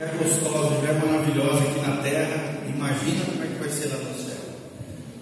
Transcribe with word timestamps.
É 0.00 0.06
gostosa, 0.06 0.76
é 0.88 0.92
maravilhosa 0.92 1.58
aqui 1.58 1.80
na 1.80 1.96
terra. 1.96 2.62
Imagina 2.68 3.24
como 3.24 3.42
é 3.42 3.46
que 3.48 3.58
vai 3.58 3.68
ser 3.68 3.88
lá 3.88 3.96
no 3.96 4.14
céu. 4.14 4.38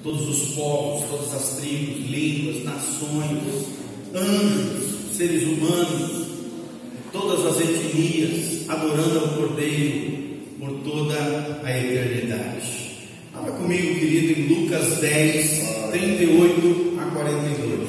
Todos 0.02 0.28
os 0.28 0.54
povos, 0.54 1.08
todas 1.08 1.32
as 1.32 1.56
tribos, 1.56 2.10
línguas, 2.10 2.62
nações, 2.62 3.68
anjos, 4.14 5.16
seres 5.16 5.44
humanos, 5.44 6.26
todas 7.10 7.46
as 7.46 7.60
etnias, 7.62 8.68
adorando 8.68 9.18
ao 9.18 9.28
Cordeiro 9.28 10.42
por 10.58 10.70
toda 10.84 11.62
a 11.64 11.78
eternidade. 11.78 13.08
Abra 13.32 13.52
comigo, 13.52 13.98
querido, 13.98 14.38
em 14.38 14.46
Lucas 14.46 14.98
10, 14.98 15.90
38 15.90 16.98
a 17.00 17.04
42. 17.14 17.88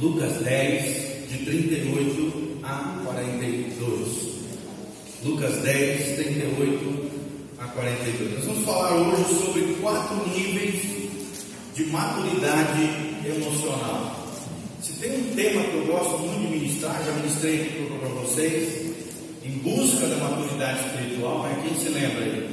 Lucas 0.00 0.32
10, 0.44 1.28
de 1.28 1.38
38 1.44 2.30
a 2.36 2.39
42. 3.04 4.30
Lucas 5.24 5.56
10, 5.62 6.16
38 6.16 7.10
a 7.58 7.64
42. 7.66 8.34
Nós 8.34 8.44
vamos 8.44 8.64
falar 8.64 8.94
hoje 8.94 9.34
sobre 9.34 9.62
quatro 9.80 10.28
níveis 10.28 10.82
de 11.74 11.84
maturidade 11.86 12.82
emocional. 13.24 14.16
Se 14.82 14.92
tem 14.94 15.12
um 15.12 15.34
tema 15.34 15.62
que 15.62 15.74
eu 15.76 15.86
gosto 15.86 16.18
muito 16.18 16.40
de 16.40 16.58
ministrar, 16.58 17.02
já 17.04 17.12
ministrei 17.12 17.62
aqui 17.62 17.86
para 17.98 18.08
vocês, 18.08 18.90
em 19.44 19.50
busca 19.58 20.06
da 20.06 20.16
maturidade 20.16 20.86
espiritual, 20.86 21.42
né? 21.44 21.62
quem 21.62 21.74
se 21.76 21.90
lembra 21.90 22.24
aí? 22.24 22.48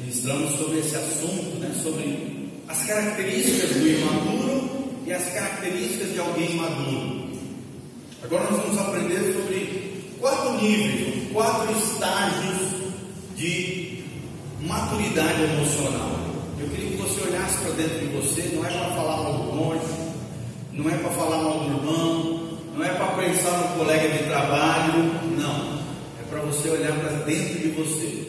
Ministramos 0.00 0.58
sobre 0.58 0.78
esse 0.80 0.96
assunto, 0.96 1.58
né? 1.60 1.74
sobre 1.82 2.50
as 2.68 2.84
características 2.84 3.70
do 3.70 3.88
imaturo 3.88 5.02
e 5.06 5.12
as 5.12 5.24
características 5.32 6.12
de 6.12 6.18
alguém 6.18 6.54
maduro. 6.56 7.13
Agora 8.24 8.50
nós 8.50 8.62
vamos 8.62 8.78
aprender 8.78 9.34
sobre 9.34 10.16
quatro 10.18 10.54
níveis, 10.54 11.30
quatro 11.30 11.70
estágios 11.76 12.70
de 13.36 14.02
maturidade 14.62 15.42
emocional. 15.42 16.10
Eu 16.58 16.66
queria 16.68 16.90
que 16.92 16.96
você 16.96 17.20
olhasse 17.20 17.58
para 17.58 17.70
dentro 17.72 17.98
de 17.98 18.06
você, 18.16 18.42
não 18.54 18.64
é 18.64 18.70
para 18.70 18.94
falar 18.94 19.16
mal 19.18 19.32
do 19.34 19.50
cônjuge, 19.50 19.92
não 20.72 20.90
é 20.90 20.96
para 20.96 21.10
falar 21.10 21.36
mal 21.36 21.58
do 21.58 21.64
irmão, 21.66 22.58
não 22.74 22.84
é 22.84 22.88
para 22.94 23.06
pensar 23.08 23.58
no 23.58 23.78
colega 23.78 24.08
de 24.08 24.24
trabalho, 24.24 25.02
não. 25.36 25.84
É 26.18 26.24
para 26.30 26.40
você 26.40 26.70
olhar 26.70 26.98
para 26.98 27.10
dentro 27.26 27.58
de 27.58 27.68
você. 27.68 28.26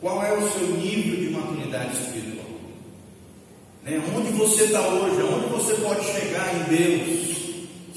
Qual 0.00 0.24
é 0.24 0.32
o 0.32 0.50
seu 0.50 0.66
nível 0.76 1.24
de 1.24 1.30
maturidade 1.30 1.92
espiritual? 1.94 2.46
Né? 3.84 4.02
Onde 4.16 4.32
você 4.32 4.64
está 4.64 4.80
hoje? 4.80 5.22
Onde 5.22 5.46
você 5.46 5.74
pode 5.74 6.04
chegar 6.04 6.52
em 6.52 6.76
Deus? 6.76 7.33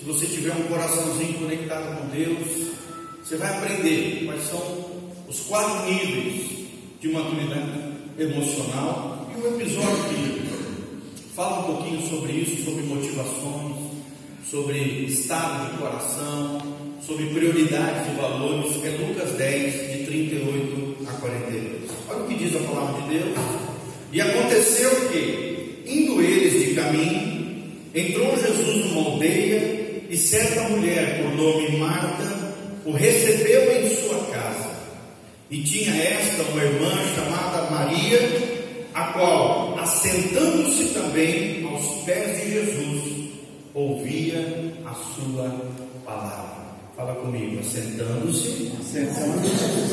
Você 0.07 0.25
tiver 0.25 0.53
um 0.53 0.63
coraçãozinho 0.63 1.39
conectado 1.39 1.99
com 1.99 2.07
Deus, 2.07 2.71
você 3.21 3.35
vai 3.35 3.49
aprender 3.57 4.23
quais 4.25 4.43
são 4.43 4.85
os 5.27 5.41
quatro 5.41 5.91
níveis 5.91 6.43
de 7.01 7.09
maturidade 7.09 7.77
emocional. 8.17 9.29
E 9.35 9.41
o 9.41 9.59
episódio 9.59 10.03
que 10.09 11.33
fala 11.35 11.59
um 11.59 11.75
pouquinho 11.75 12.09
sobre 12.09 12.31
isso, 12.31 12.63
sobre 12.63 12.83
motivações, 12.83 13.75
sobre 14.49 14.79
estado 15.03 15.71
de 15.71 15.77
coração, 15.77 16.61
sobre 17.05 17.25
prioridades 17.25 18.07
e 18.07 18.15
valores, 18.15 18.83
é 18.85 18.89
Lucas 19.05 19.31
10, 19.33 19.73
de 19.73 20.05
38 20.05 20.97
a 21.05 21.11
42. 21.19 21.91
Olha 22.09 22.23
o 22.23 22.27
que 22.27 22.35
diz 22.35 22.55
a 22.55 22.59
palavra 22.59 23.01
de 23.01 23.09
Deus. 23.09 23.37
E 24.13 24.21
aconteceu 24.21 25.09
que, 25.09 25.83
indo 25.85 26.21
eles 26.21 26.65
de 26.65 26.75
caminho, 26.75 27.37
entrou 27.93 28.37
Jesus 28.37 28.85
numa 28.85 29.11
aldeia 29.11 29.76
e 30.09 30.15
certa 30.15 30.61
mulher, 30.69 31.21
por 31.21 31.35
nome 31.35 31.77
Marta, 31.77 32.23
o 32.85 32.91
recebeu 32.91 33.81
em 33.81 33.95
sua 33.95 34.19
casa. 34.31 34.77
E 35.49 35.61
tinha 35.63 35.95
esta 35.95 36.43
uma 36.43 36.63
irmã 36.63 36.91
chamada 37.15 37.69
Maria, 37.71 38.19
a 38.93 39.03
qual, 39.13 39.77
assentando-se 39.79 40.93
também 40.93 41.65
aos 41.65 42.03
pés 42.03 42.41
de 42.41 42.51
Jesus, 42.51 43.31
ouvia 43.73 44.73
a 44.85 44.93
sua 44.93 45.65
palavra. 46.05 46.67
Fala 46.95 47.13
comigo, 47.15 47.59
assentando-se 47.59 48.71
assentando 48.79 49.41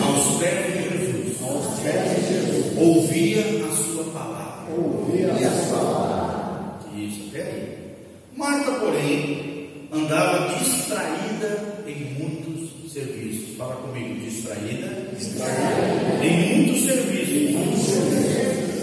aos 0.02 0.38
pés 0.38 0.66
de 0.66 0.82
Jesus, 0.82 1.42
aos 1.42 1.80
pés 1.80 2.10
de 2.10 2.34
Jesus, 2.34 2.78
ouvia 2.78 3.40
a 3.40 3.76
sua 3.76 4.04
palavra. 4.04 4.54
Ouvia 4.76 5.32
a 5.32 5.66
sua 5.66 5.78
palavra. 5.78 6.78
Isso. 6.96 7.24
Marta, 8.36 8.72
porém, 8.72 9.43
andava 9.94 10.58
distraída 10.58 11.82
em 11.86 12.14
muitos 12.18 12.92
serviços. 12.92 13.56
Fala 13.56 13.76
comigo, 13.76 14.20
distraída, 14.20 15.08
distraída. 15.16 16.24
em 16.24 16.56
muitos 16.56 16.84
serviços. 16.84 17.24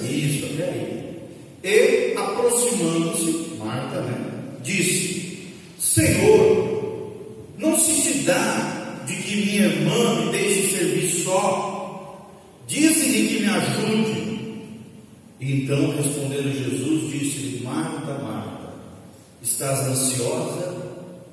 Isso, 0.10 0.46
até 0.54 0.64
aí. 0.64 1.20
E 1.64 2.18
aproximando-se, 2.18 3.56
Marta, 3.58 4.02
né, 4.02 4.18
disse: 4.64 5.50
Senhor, 5.78 7.14
não 7.58 7.78
se 7.78 8.02
te 8.02 8.18
dá 8.20 9.04
de 9.06 9.16
que 9.16 9.36
minha 9.36 9.66
irmã 9.68 10.26
me 10.26 10.32
deixe 10.32 10.78
servir 10.78 11.24
só. 11.24 11.70
Dize-lhe 12.68 13.28
que 13.28 13.40
me 13.44 13.50
ajude. 13.50 14.32
Então, 15.42 15.92
respondendo 15.98 16.54
Jesus, 16.54 17.12
disse-lhe: 17.12 17.64
Marta, 17.64 18.14
Marta, 18.20 18.74
estás 19.42 19.88
ansiosa 19.88 20.81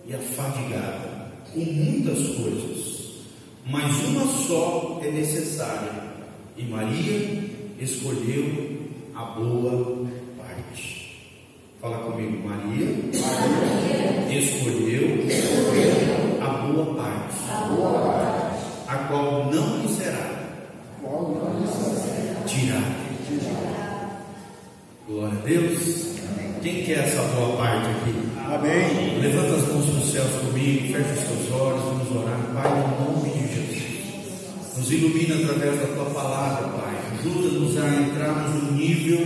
e 0.09 0.15
afadigada 0.15 1.29
com 1.53 1.61
muitas 1.61 2.19
coisas, 2.37 3.25
mas 3.67 3.95
uma 4.05 4.27
só 4.27 5.01
é 5.05 5.11
necessária, 5.11 5.93
e 6.57 6.65
Maria 6.65 7.45
escolheu 7.79 8.79
a 9.15 9.25
boa 9.25 10.07
parte. 10.39 11.21
Fala 11.81 11.99
comigo, 11.99 12.49
Maria, 12.49 12.87
Maria 13.21 14.39
escolheu, 14.39 15.27
escolheu 15.27 16.43
a 16.43 16.49
boa 16.67 16.95
parte, 16.95 17.37
a, 17.51 17.67
boa 17.67 18.01
parte, 18.01 18.65
a 18.89 18.97
qual 19.09 19.51
não 19.53 19.83
lhe 19.83 19.89
será 19.89 20.39
tirada. 22.47 23.09
Glória 25.07 25.39
a 25.39 25.43
Deus. 25.43 26.19
Quem 26.63 26.85
quer 26.85 26.99
essa 27.05 27.23
boa 27.35 27.57
parte 27.57 27.87
aqui? 27.89 28.28
Amém. 28.51 29.21
Levanta 29.21 29.57
as 29.57 29.69
mãos 29.69 29.85
para 29.85 30.07
céus 30.07 30.43
comigo, 30.43 30.93
fecha 30.93 31.13
os 31.13 31.21
teus 31.21 31.61
olhos, 31.61 31.83
vamos 31.85 32.17
orar. 32.17 32.41
Pai, 32.55 32.71
no 32.81 33.13
nome 33.13 33.31
de 33.31 33.55
Jesus. 33.55 34.79
Nos 34.79 34.91
ilumina 34.91 35.35
através 35.35 35.81
da 35.81 35.87
tua 35.89 36.07
palavra, 36.07 36.69
Pai. 36.69 36.95
Ajuda-nos 37.19 37.77
a 37.77 37.87
entrarmos 38.01 38.63
num 38.63 38.73
nível 38.73 39.21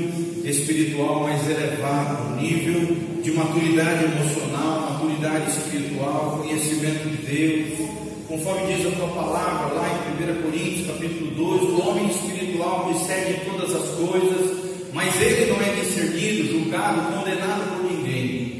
espiritual 0.44 1.22
mais 1.22 1.48
elevado, 1.48 2.32
um 2.32 2.36
nível 2.40 2.96
de 3.22 3.30
maturidade 3.30 4.04
emocional, 4.04 4.92
maturidade 4.92 5.50
espiritual, 5.50 6.38
conhecimento 6.42 7.08
de 7.08 7.16
Deus. 7.18 7.90
Conforme 8.26 8.74
diz 8.74 8.86
a 8.86 8.96
tua 8.96 9.08
palavra 9.08 9.74
lá 9.74 9.88
em 9.88 10.38
1 10.38 10.42
Coríntios, 10.42 10.86
capítulo 10.88 11.30
2, 11.30 11.62
o 11.62 11.88
homem 11.88 12.08
espiritual 12.08 12.92
recebe 12.92 13.40
todas 13.44 13.74
as 13.74 13.88
coisas 13.90 14.62
mas 14.92 15.20
ele 15.22 15.50
não 15.50 15.60
é 15.60 15.70
discernido, 15.80 16.52
julgado, 16.52 17.16
condenado 17.16 17.78
por 17.78 17.90
ninguém. 17.90 18.51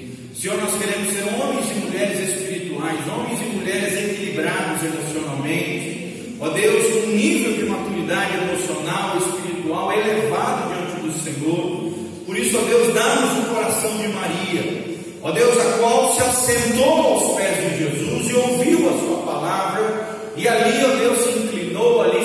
Senhor, 0.43 0.61
nós 0.61 0.77
queremos 0.77 1.13
ser 1.13 1.23
homens 1.23 1.71
e 1.71 1.75
mulheres 1.87 2.19
espirituais, 2.19 2.99
homens 3.07 3.41
e 3.41 3.45
mulheres 3.45 3.93
equilibrados 3.97 4.83
emocionalmente. 4.83 6.35
Ó 6.41 6.49
Deus, 6.49 7.05
um 7.05 7.11
nível 7.11 7.53
de 7.53 7.63
maturidade 7.67 8.39
emocional, 8.39 9.19
espiritual 9.19 9.93
elevado 9.93 10.75
diante 10.75 11.01
do 11.01 11.13
Senhor. 11.23 11.93
Por 12.27 12.37
isso, 12.37 12.59
ó 12.59 12.63
Deus, 12.63 12.93
dá-nos 12.93 13.39
o 13.39 13.55
coração 13.55 13.97
de 13.99 14.09
Maria, 14.09 14.97
ó 15.23 15.31
Deus, 15.31 15.57
a 15.61 15.79
qual 15.79 16.13
se 16.13 16.23
assentou 16.23 16.93
aos 16.93 17.37
pés 17.37 17.57
de 17.59 17.79
Jesus 17.79 18.29
e 18.29 18.35
ouviu 18.35 18.91
a 18.91 18.99
sua 18.99 19.19
palavra, 19.19 20.33
e 20.37 20.49
ali, 20.49 20.85
ó 20.85 20.97
Deus, 20.97 21.19
se 21.21 21.39
inclinou, 21.39 22.03
ali 22.03 22.22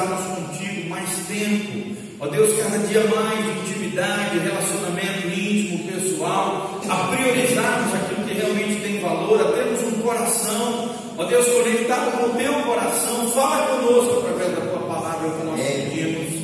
estarmos 0.00 0.36
contigo 0.36 0.88
mais 0.88 1.08
tempo. 1.28 1.96
Ó 2.20 2.26
Deus, 2.28 2.58
cada 2.58 2.78
dia 2.86 3.02
mais 3.04 3.44
de 3.44 3.60
intimidade, 3.60 4.38
relacionamento 4.38 5.28
íntimo, 5.28 5.92
pessoal, 5.92 6.80
a 6.88 6.94
priorizarmos 7.14 7.94
aquilo 7.94 8.26
que 8.26 8.34
realmente 8.34 8.82
tem 8.82 9.00
valor, 9.00 9.40
a 9.40 9.52
termos 9.52 9.82
um 9.82 10.02
coração, 10.02 10.90
ó 11.16 11.24
Deus, 11.24 11.46
conectado 11.46 12.18
com 12.18 12.26
o 12.26 12.38
teu 12.38 12.52
coração. 12.62 13.30
Fala 13.30 13.66
conosco 13.68 14.18
através 14.18 14.54
da 14.54 14.66
tua 14.66 14.80
palavra 14.80 15.30
que 15.30 15.46
nós 15.46 15.60
pedimos, 15.60 16.34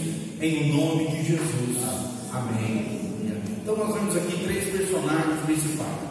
em 0.40 0.72
nome 0.72 1.08
de 1.08 1.28
Jesus. 1.28 1.76
Amém. 2.32 3.00
Então 3.62 3.76
nós 3.76 3.94
vemos 3.94 4.16
aqui 4.16 4.44
três 4.44 4.64
personagens 4.64 5.40
principais. 5.44 6.06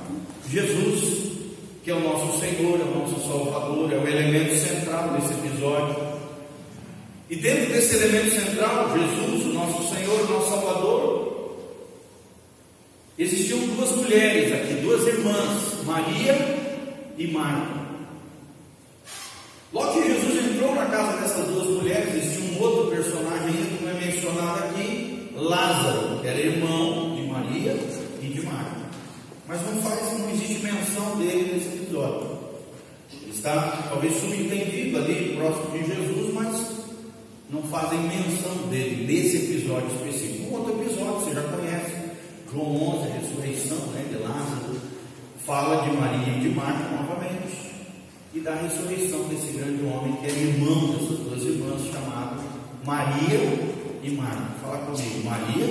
Jesus, 0.48 1.32
que 1.84 1.90
é 1.90 1.94
o 1.96 2.02
nosso 2.02 2.40
Senhor, 2.40 2.80
é 2.80 2.84
o 2.84 3.00
nosso 3.00 3.28
Salvador, 3.28 3.92
é 3.92 3.98
o 3.98 4.08
elemento 4.08 4.56
central 4.58 5.10
desse 5.10 5.34
episódio. 5.34 6.15
E 7.30 7.36
dentro 7.36 7.74
desse 7.74 7.96
elemento 7.96 8.36
central, 8.36 8.98
Jesus, 8.98 9.46
o 9.46 9.54
nosso 9.54 9.94
Senhor, 9.94 10.22
o 10.22 10.34
nosso 10.34 10.50
Salvador, 10.50 11.16
mulheres 14.16 14.54
aqui, 14.54 14.74
duas 14.82 15.06
irmãs, 15.08 15.84
Maria 15.86 16.36
e 17.18 17.28
Marta. 17.28 17.86
Logo 19.74 20.02
que 20.02 20.08
Jesus 20.08 20.52
entrou 20.52 20.76
na 20.76 20.86
casa 20.86 21.18
dessas 21.18 21.48
duas 21.48 21.68
mulheres, 21.68 22.16
existia 22.16 22.52
um 22.52 22.62
outro 22.62 22.92
personagem 22.92 23.48
ainda 23.48 23.78
que 23.78 23.84
não 23.84 23.92
é 23.92 23.94
mencionado 23.94 24.60
aqui, 24.66 25.32
Lázaro, 25.36 26.20
que 26.22 26.28
era 26.28 26.40
irmão 26.40 27.16
de 27.16 27.24
Maria 27.24 27.76
e 28.22 28.28
de 28.28 28.42
Marta. 28.42 28.86
Mas 29.48 29.62
não 29.64 29.82
faz, 29.82 30.20
não 30.20 30.30
existe 30.30 30.64
menção 30.64 31.18
dele 31.18 31.54
nesse 31.54 31.68
episódio. 31.84 32.38
Está 33.28 33.88
talvez 33.90 34.14
subentendido 34.20 34.98
ali, 34.98 35.36
próximo 35.36 35.72
de 35.72 35.86
Jesus, 35.86 36.34
mas 36.34 36.75
não 37.50 37.62
fazem 37.64 38.00
menção 38.00 38.68
dele 38.70 39.06
nesse 39.06 39.38
episódio 39.38 39.88
específico. 39.96 40.52
Um 40.52 40.58
outro 40.58 40.82
episódio 40.82 41.20
você 41.20 41.34
já 41.34 41.44
conhece, 41.44 41.94
João 42.52 42.98
11, 42.98 43.12
a 43.12 43.16
ressurreição 43.16 43.78
né, 43.94 44.06
de 44.10 44.18
Lázaro, 44.18 44.82
fala 45.46 45.84
de 45.84 45.96
Maria 45.96 46.38
e 46.38 46.40
de 46.40 46.50
Marta 46.50 46.90
novamente 46.90 47.56
e 48.34 48.40
da 48.40 48.56
ressurreição 48.56 49.24
desse 49.30 49.54
grande 49.54 49.84
homem 49.86 50.14
que 50.18 50.26
era 50.26 50.38
irmão 50.38 50.92
dessas 50.92 51.20
duas 51.20 51.44
irmãs, 51.44 51.82
chamado 51.92 52.44
Maria 52.84 53.40
e 54.04 54.10
Marta. 54.12 54.56
Fala 54.62 54.78
comigo, 54.80 55.24
Maria, 55.24 55.68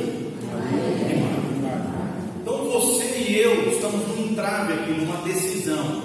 Maria 0.51 1.13
e 1.13 1.21
Marta. 1.21 1.95
Então 2.41 2.71
você 2.71 3.05
e 3.19 3.39
eu 3.39 3.71
estamos 3.71 4.07
num 4.09 4.31
entrave 4.31 4.73
aqui, 4.73 4.93
numa 4.93 5.17
decisão. 5.23 6.03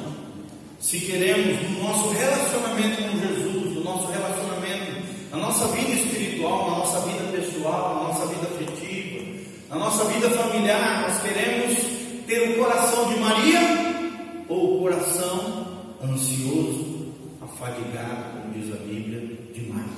Se 0.79 0.99
queremos, 0.99 1.61
no 1.69 1.83
nosso 1.83 2.09
relacionamento 2.09 3.03
com 3.03 3.19
Jesus, 3.19 3.75
no 3.75 3.83
nosso 3.83 4.07
relacionamento, 4.07 4.48
na 5.31 5.37
nossa 5.37 5.67
vida 5.67 5.91
espiritual, 5.91 6.71
na 6.71 6.77
nossa 6.79 6.99
vida 7.01 7.23
pessoal, 7.31 7.95
na 7.95 8.09
nossa 8.09 8.25
vida 8.27 8.47
afetiva, 8.47 9.25
na 9.69 9.75
nossa 9.75 10.05
vida 10.05 10.29
familiar, 10.31 11.01
nós 11.07 11.21
queremos 11.21 11.77
ter 12.25 12.51
o 12.51 12.57
coração 12.57 13.13
de 13.13 13.19
Maria 13.19 13.59
ou 14.47 14.77
o 14.77 14.81
coração 14.81 15.67
ansioso, 16.03 17.13
afadigado, 17.41 18.41
como 18.41 18.53
diz 18.53 18.73
a 18.73 18.77
Bíblia, 18.77 19.19
de 19.53 19.61
Marta. 19.69 19.89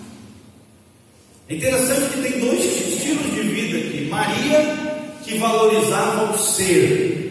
É 1.48 1.56
interessante 1.56 2.14
que 2.14 2.22
tem 2.22 2.40
dois 2.40 2.64
estilos 2.64 3.34
de 3.34 3.42
vida 3.42 3.78
aqui. 3.78 4.08
Maria, 4.10 4.92
que 5.24 5.38
valorizava 5.38 6.34
o 6.34 6.38
ser, 6.38 7.22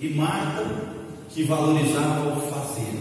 e 0.00 0.08
Marta, 0.08 0.64
que 1.30 1.42
valorizava 1.44 2.36
o 2.36 2.40
fazer. 2.50 2.92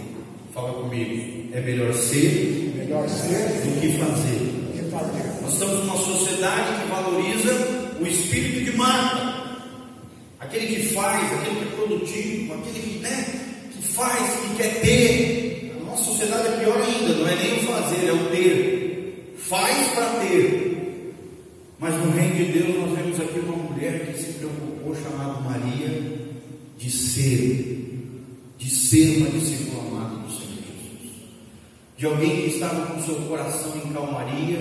Fala 0.53 0.73
comigo, 0.73 1.49
é 1.53 1.61
melhor 1.61 1.93
ser, 1.93 2.66
melhor 2.87 3.07
ser 3.09 3.49
do 3.65 3.81
que 3.81 3.97
fazer. 3.99 4.39
que 4.73 4.89
fazer. 4.89 5.41
Nós 5.41 5.53
estamos 5.53 5.79
numa 5.79 5.97
sociedade 5.97 6.81
que 6.81 6.89
valoriza 6.89 7.53
o 7.99 8.07
espírito 8.07 8.71
de 8.71 8.77
Marta. 8.77 9.57
Aquele 10.39 10.67
que 10.67 10.93
faz, 10.93 11.33
aquele 11.33 11.55
que 11.57 11.63
é 11.63 11.75
produtivo, 11.75 12.53
aquele 12.53 12.79
que, 12.79 12.99
né, 12.99 13.25
que 13.73 13.87
faz, 13.89 14.39
que 14.39 14.55
quer 14.55 14.81
ter. 14.81 15.75
A 15.81 15.83
nossa 15.83 16.05
sociedade 16.05 16.47
é 16.47 16.51
pior 16.59 16.81
ainda, 16.81 17.13
não 17.13 17.27
é 17.27 17.35
nem 17.35 17.57
o 17.57 17.67
fazer, 17.67 18.07
é 18.07 18.13
o 18.13 18.29
ter. 18.29 19.35
Faz 19.37 19.87
para 19.89 20.05
ter. 20.21 21.13
Mas 21.79 21.93
no 21.93 22.11
reino 22.11 22.35
de 22.35 22.45
Deus 22.45 22.75
nós 22.79 22.97
vemos 22.97 23.19
aqui 23.19 23.39
uma 23.39 23.57
mulher 23.57 24.05
que 24.05 24.17
se 24.17 24.33
preocupou, 24.33 24.95
chamada 24.95 25.41
Maria, 25.41 26.03
de 26.77 26.89
ser, 26.89 28.15
de 28.57 28.69
ser 28.69 29.17
uma 29.17 29.29
discípula 29.29 29.56
De 31.97 32.05
alguém 32.05 32.43
que 32.43 32.47
estava 32.49 32.85
com 32.85 33.01
seu 33.01 33.15
coração 33.27 33.73
em 33.75 33.91
calmaria, 33.91 34.59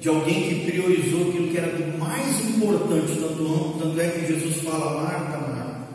de 0.00 0.08
alguém 0.08 0.48
que 0.48 0.70
priorizou 0.70 1.28
aquilo 1.28 1.48
que 1.48 1.58
era 1.58 1.68
do 1.68 1.98
mais 1.98 2.40
importante, 2.48 3.14
tanto, 3.20 3.76
tanto 3.78 4.00
é 4.00 4.08
que 4.08 4.26
Jesus 4.26 4.56
fala, 4.62 5.02
Marta, 5.02 5.38
Marta, 5.38 5.88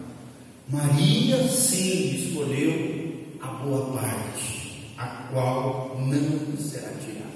Maria 0.69 1.47
sim 1.47 2.15
escolheu 2.15 3.15
a 3.41 3.47
boa 3.47 3.97
parte, 3.97 4.85
a 4.97 5.06
qual 5.31 6.00
não 6.00 6.57
será 6.57 6.89
tirada. 7.03 7.27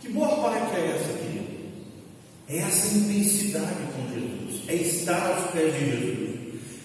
Que 0.00 0.08
boa 0.10 0.28
parte 0.28 0.76
é 0.76 0.96
essa, 0.96 1.18
querido? 1.18 1.52
É 2.48 2.58
essa 2.58 2.96
intensidade 2.96 3.74
com 3.96 4.14
Jesus, 4.14 4.62
é 4.68 4.74
estar 4.76 5.26
aos 5.26 5.50
pés 5.50 5.74
de 5.74 5.90
Jesus, 5.90 6.30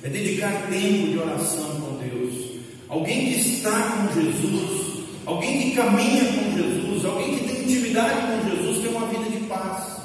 é 0.03 0.09
dedicar 0.09 0.67
tempo 0.69 1.11
de 1.11 1.19
oração 1.19 1.81
com 1.81 1.97
Deus. 1.97 2.57
Alguém 2.89 3.25
que 3.25 3.39
está 3.39 4.07
com 4.07 4.21
Jesus, 4.21 4.96
alguém 5.27 5.61
que 5.61 5.75
caminha 5.75 6.23
com 6.23 6.57
Jesus, 6.57 7.05
alguém 7.05 7.37
que 7.37 7.47
tem 7.47 7.63
intimidade 7.63 8.21
com 8.21 8.49
Jesus, 8.49 8.77
tem 8.81 8.95
uma 8.95 9.07
vida 9.07 9.29
de 9.29 9.45
paz, 9.45 9.97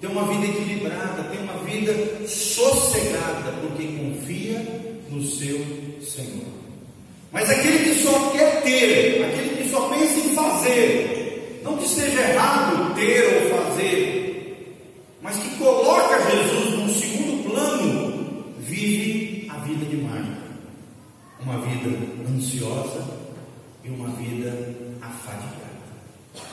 tem 0.00 0.10
uma 0.10 0.24
vida 0.24 0.46
equilibrada, 0.46 1.22
tem 1.24 1.40
uma 1.42 1.58
vida 1.64 2.26
sossegada, 2.26 3.52
porque 3.60 3.86
confia 3.86 4.58
no 5.10 5.22
seu 5.22 5.58
Senhor. 6.00 6.54
Mas 7.30 7.50
aquele 7.50 7.78
que 7.78 8.02
só 8.02 8.30
quer 8.30 8.62
ter, 8.62 9.24
aquele 9.24 9.62
que 9.62 9.70
só 9.70 9.88
pensa 9.90 10.18
em 10.18 10.34
fazer, 10.34 11.60
não 11.62 11.76
que 11.76 11.86
seja 11.86 12.20
errado 12.20 12.94
ter 12.94 13.42
ou 13.42 13.58
fazer, 13.58 14.80
mas 15.20 15.36
que 15.36 15.56
coloca 15.56 16.30
Jesus 16.30 16.78
num 16.78 16.88
segundo 16.88 17.50
plano, 17.50 18.54
vive 18.60 19.46
a 19.50 19.58
vida 19.58 19.84
de. 19.84 19.94
Uma 21.44 21.58
vida 21.58 21.90
ansiosa 22.26 23.23
e 23.84 23.90
uma 23.90 24.08
vida 24.16 24.50
afadigada. 25.00 25.74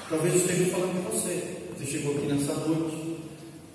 Talvez 0.10 0.34
eu 0.34 0.42
esteja 0.42 0.66
falando 0.72 1.06
com 1.06 1.12
você. 1.12 1.58
Você 1.78 1.86
chegou 1.86 2.16
aqui 2.16 2.28
nessa 2.28 2.54
noite, 2.54 3.18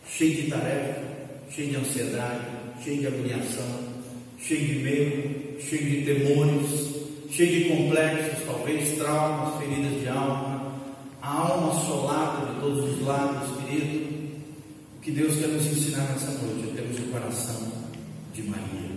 cheio 0.06 0.43
de 0.43 0.50
tarefa, 0.50 1.03
cheio 1.50 1.70
de 1.70 1.76
ansiedade, 1.76 2.44
cheio 2.85 3.00
de 3.00 3.06
agoniação, 3.06 3.81
cheio 4.38 4.67
de 4.67 4.75
medo, 4.81 5.61
cheio 5.61 5.91
de 5.91 6.05
temores, 6.05 6.97
cheio 7.31 7.64
de 7.64 7.69
complexos, 7.70 8.44
talvez 8.44 8.97
traumas, 8.99 9.59
feridas 9.59 10.00
de 10.00 10.09
alma, 10.09 10.75
a 11.23 11.32
alma 11.32 11.73
assolada 11.73 12.52
de 12.52 12.61
todos 12.61 12.93
os 12.93 13.06
lados, 13.06 13.50
querido. 13.64 14.17
O 14.99 15.00
que 15.00 15.11
Deus 15.11 15.37
quer 15.37 15.49
nos 15.49 15.67
ensinar 15.67 16.12
nessa 16.12 16.32
noite 16.32 16.69
é 16.70 16.76
termos 16.76 16.99
o 16.99 17.11
coração 17.11 17.73
de 18.35 18.43
Maria. 18.43 18.91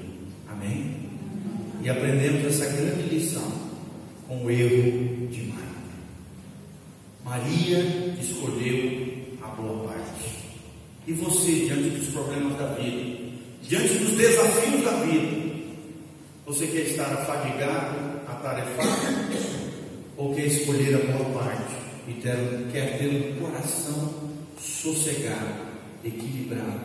Amém? 0.49 0.95
E 1.81 1.89
aprendemos 1.89 2.45
essa 2.45 2.65
grande 2.73 3.03
lição 3.03 3.68
com 4.29 4.45
o 4.45 4.51
erro 4.51 5.27
de 5.29 5.41
Marta. 5.47 5.65
Maria 7.25 7.79
escolheu 8.21 9.37
a 9.41 9.47
boa 9.47 9.87
parte. 9.87 10.29
E 11.07 11.13
você, 11.13 11.65
diante 11.65 11.89
dos 11.97 12.09
problemas 12.09 12.55
da 12.59 12.67
vida, 12.75 13.31
diante 13.63 13.95
dos 13.95 14.11
desafios 14.11 14.83
da 14.83 14.91
vida, 15.03 15.65
você 16.45 16.67
quer 16.67 16.81
estar 16.81 17.11
afadigado, 17.11 18.21
atarefado, 18.27 19.33
ou 20.15 20.35
quer 20.35 20.45
escolher 20.45 20.93
a 20.93 21.11
boa 21.11 21.43
parte 21.43 21.73
e 22.07 22.13
ter, 22.13 22.67
quer 22.71 22.99
ter 22.99 23.33
um 23.33 23.43
coração 23.43 24.13
sossegado, 24.61 25.65
equilibrado, 26.05 26.81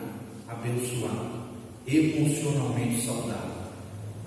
abençoado, 0.47 1.45
emocionalmente 1.85 3.05
saudável, 3.05 3.69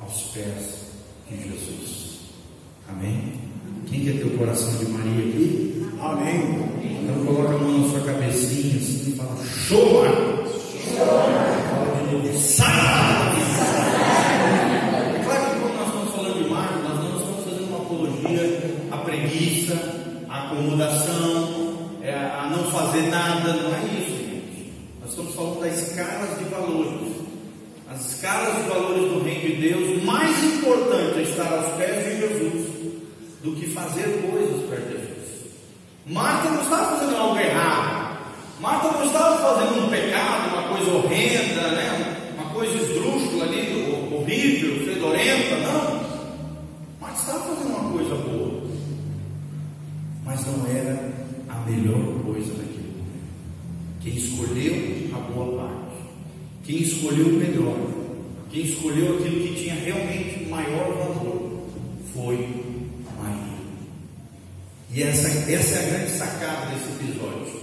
aos 0.01 0.23
pés 0.31 0.93
de 1.29 1.49
Jesus? 1.49 2.08
Amém? 2.91 3.33
Quem 3.87 4.05
quer 4.05 4.19
ter 4.19 4.25
o 4.25 4.39
coração 4.39 4.73
de 4.79 4.87
Maria 4.87 5.25
aqui? 5.25 5.87
Amém. 6.01 6.69
Então 7.03 7.25
coloca 7.25 7.55
a 7.55 7.59
mão 7.59 7.79
na 7.81 7.89
sua 7.91 8.01
cabecinha 8.01 8.77
assim 8.77 9.11
e 9.11 9.17
fala, 9.17 9.35
Marcos! 9.35 10.49
Fala 10.97 12.07
de 12.07 12.15
novo, 12.15 12.39
sai! 12.39 13.37
Claro 15.25 15.45
que 15.45 15.61
quando 15.61 15.77
nós 15.77 15.87
estamos 15.87 16.15
falando 16.15 16.43
de 16.43 16.51
Marcos, 16.51 16.83
nós 16.83 16.99
não 16.99 17.19
estamos 17.19 17.45
fazendo 17.45 17.69
uma 17.69 17.79
apologia 17.79 18.43
à 18.91 18.97
preguiça, 18.99 19.75
à 20.29 20.47
acomodação, 20.47 21.91
é, 22.03 22.15
a 22.15 22.49
não 22.51 22.71
fazer 22.71 23.03
nada, 23.11 23.53
não 23.53 23.75
é 23.75 23.85
isso, 23.99 24.17
gente. 24.17 24.73
Nós 25.01 25.11
estamos 25.11 25.35
falando 25.35 25.61
das 25.61 25.79
escalas 25.79 26.39
de 26.39 26.45
valores. 26.45 27.19
As 27.91 28.13
escalas 28.13 28.57
de 28.63 28.69
valores 28.69 29.13
do 29.13 29.23
reino 29.23 29.41
de 29.41 29.69
Deus, 29.69 30.05
mais 30.05 30.45
importante 30.45 31.19
é 31.19 31.23
estar 31.23 31.53
aos 31.53 31.77
pés 31.77 32.05
de 32.05 32.21
Jesus 32.21 32.58
do 33.43 33.53
que 33.53 33.69
fazer 33.69 34.29
coisas 34.31 34.69
perto 34.69 34.91
Jesus. 34.91 35.19
Marta 36.07 36.51
não 36.51 36.63
estava 36.63 36.97
fazendo 36.97 37.17
algo 37.17 37.39
errado. 37.39 38.19
Marta 38.61 38.91
não 38.91 39.05
estava 39.05 39.39
fazendo 39.39 39.87
um 39.87 39.91
pecado, 39.91 40.53
uma 40.53 40.77
coisa 40.77 40.91
horrenda, 40.91 41.69
né? 41.69 42.33
uma 42.35 42.51
coisa 42.51 42.77
esdrúxula 42.77 43.45
ali, 43.45 44.09
horrível, 44.13 44.85
fedorenta, 44.85 45.57
não. 45.59 46.01
Marta 47.01 47.21
estava 47.21 47.41
fazendo 47.41 47.77
uma 47.77 47.93
coisa 47.93 48.15
boa, 48.17 48.63
mas 50.25 50.47
não 50.47 50.67
era 50.67 51.13
a 51.49 51.71
melhor 51.71 52.25
coisa 52.25 52.53
naquele 52.55 52.93
momento. 52.97 54.01
Quem 54.01 54.17
escolheu 54.17 55.09
a 55.15 55.19
boa 55.33 55.63
parte, 55.63 55.97
quem 56.65 56.83
escolheu 56.83 57.27
o 57.27 57.33
melhor, 57.35 57.77
quem 58.51 58.63
escolheu 58.65 59.19
aquilo 59.19 59.41
que 59.41 59.55
tinha 59.55 59.75
realmente 59.75 60.47
maior 60.49 60.93
valor, 60.95 61.28
E 64.99 65.03
essa, 65.05 65.29
essa 65.29 65.77
é 65.77 65.79
a 65.79 65.91
grande 65.91 66.11
sacada 66.11 66.67
desse 66.67 66.89
episódio. 67.05 67.61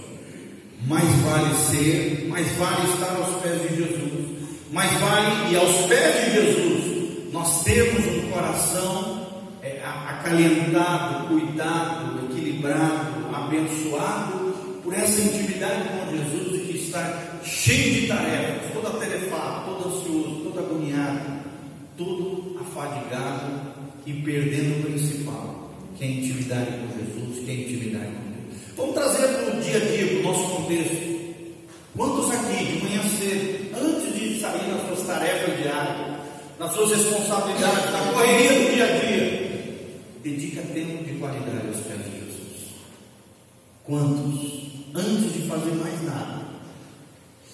Mais 0.86 1.04
vale 1.16 1.54
ser, 1.54 2.26
mais 2.30 2.50
vale 2.52 2.90
estar 2.94 3.14
aos 3.14 3.42
pés 3.42 3.60
de 3.60 3.76
Jesus, 3.76 4.38
Mais 4.72 4.90
vale, 4.92 5.52
e 5.52 5.56
aos 5.56 5.76
pés 5.86 6.24
de 6.24 6.30
Jesus, 6.32 7.32
nós 7.34 7.62
temos 7.62 8.06
um 8.06 8.30
coração 8.30 9.26
é, 9.62 9.82
acalentado, 9.84 11.28
cuidado, 11.28 12.24
equilibrado, 12.24 13.34
abençoado 13.34 14.80
por 14.82 14.94
essa 14.94 15.20
intimidade 15.20 15.90
com 15.90 16.16
Jesus 16.16 16.62
que 16.62 16.78
está 16.78 17.22
cheio 17.44 18.00
de 18.00 18.06
tarefas, 18.06 18.72
todo 18.72 18.86
atarefado, 18.86 19.74
todo 19.74 19.94
ansioso, 19.94 20.40
todo 20.42 20.58
agoniado, 20.58 21.42
todo 21.98 22.58
afadigado 22.62 23.60
e 24.06 24.14
perdendo 24.22 24.80
o 24.80 24.90
principal, 24.90 25.65
que 25.96 26.04
é 26.04 26.10
intimidade 26.10 26.70
com 26.72 26.98
Jesus, 26.98 27.44
que 27.44 27.50
é 27.50 27.54
intimidade 27.54 28.06
com 28.06 28.30
Deus. 28.32 28.62
Vamos 28.76 28.94
trazer 28.94 29.28
para 29.28 29.56
o 29.56 29.60
dia 29.62 29.76
a 29.76 29.80
dia, 29.80 30.06
para 30.06 30.18
o 30.18 30.22
nosso 30.22 30.56
contexto. 30.56 31.16
Quantos 31.96 32.30
aqui, 32.30 32.64
de 32.64 32.84
manhã 32.84 33.02
cedo, 33.18 33.74
antes 33.74 34.14
de 34.14 34.40
sair 34.40 34.68
nas 34.68 34.86
suas 34.86 35.06
tarefas 35.06 35.56
diárias, 35.56 36.20
nas 36.58 36.72
suas 36.72 36.90
responsabilidades, 36.90 37.90
na 37.90 38.12
correria 38.12 38.52
do 38.52 38.74
dia 38.74 38.84
a 38.84 38.98
dia, 38.98 39.86
dedica 40.22 40.62
tempo 40.62 41.04
de 41.04 41.18
qualidade 41.18 41.68
aos 41.68 41.78
pés 41.78 42.04
de 42.04 42.18
Jesus? 42.18 42.74
Quantos, 43.84 44.66
antes 44.94 45.32
de 45.32 45.48
fazer 45.48 45.74
mais 45.76 46.02
nada, 46.04 46.42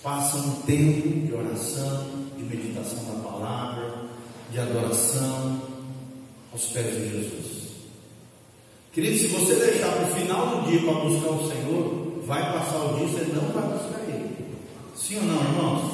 passam 0.02 0.40
um 0.40 0.62
tempo 0.62 1.26
de 1.26 1.32
oração, 1.32 2.06
de 2.36 2.42
meditação 2.42 3.04
da 3.04 3.28
palavra, 3.28 3.94
de 4.50 4.58
adoração 4.58 5.62
aos 6.52 6.64
pés 6.66 6.86
de 6.86 7.10
Jesus? 7.10 7.71
Querido, 8.92 9.18
se 9.18 9.26
você 9.28 9.54
deixar 9.54 9.90
para 9.90 10.04
o 10.04 10.14
final 10.14 10.46
do 10.48 10.70
dia 10.70 10.80
para 10.82 11.00
buscar 11.00 11.30
o 11.30 11.48
Senhor, 11.48 12.22
vai 12.26 12.42
passar 12.52 12.76
o 12.76 12.98
dia 12.98 13.06
você 13.06 13.32
não 13.32 13.48
vai 13.48 13.62
buscar 13.62 14.00
Ele. 14.06 14.36
Sim 14.94 15.16
ou 15.16 15.22
não, 15.22 15.42
irmãos? 15.42 15.92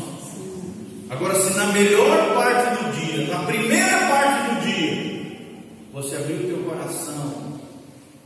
Agora, 1.08 1.40
se 1.40 1.56
na 1.56 1.66
melhor 1.66 2.34
parte 2.34 2.82
do 2.82 3.00
dia, 3.00 3.28
na 3.28 3.44
primeira 3.44 3.98
parte 4.08 4.50
do 4.50 4.66
dia, 4.66 5.46
você 5.92 6.16
abrir 6.16 6.34
o 6.34 6.46
teu 6.48 6.58
coração, 6.64 7.60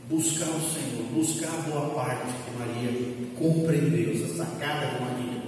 buscar 0.09 0.47
o 0.47 0.61
Senhor, 0.73 1.05
buscar 1.13 1.49
a 1.49 1.69
boa 1.69 1.89
parte 1.91 2.33
que 2.33 2.57
Maria 2.57 3.29
compreendeu, 3.37 4.11
essa 4.15 4.37
sacada 4.37 4.87
de 4.87 5.01
Maria, 5.03 5.43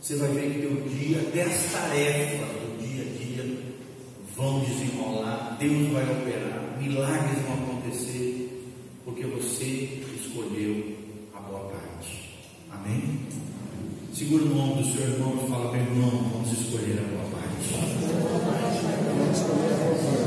você 0.00 0.16
vai 0.16 0.30
ver 0.30 0.50
que 0.50 0.60
teu 0.60 0.88
dia, 0.88 1.20
até 1.20 1.42
as 1.42 1.70
tarefas 1.70 2.48
do 2.48 2.78
dia 2.80 3.02
a 3.02 3.18
dia 3.22 3.58
vão 4.34 4.60
desenrolar, 4.60 5.58
Deus 5.60 5.92
vai 5.92 6.04
operar, 6.04 6.78
milagres 6.80 7.42
vão 7.46 7.63
escolheu 10.34 10.96
a 11.32 11.38
boa 11.38 11.70
parte. 11.70 12.34
Amém? 12.72 13.20
Segura 14.12 14.42
o 14.42 14.48
nome 14.48 14.82
do 14.82 14.92
seu 14.92 15.02
irmão 15.02 15.32
e 15.36 15.48
fala, 15.48 15.70
meu 15.70 15.80
irmão, 15.80 16.10
vamos 16.32 16.52
escolher 16.52 16.98
a 16.98 17.04
boa 17.14 17.24
parte. 17.30 17.54